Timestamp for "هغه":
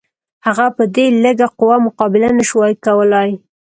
0.45-0.65